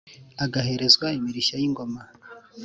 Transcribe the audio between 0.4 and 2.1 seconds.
agaherezwa imirishyo yi ngoma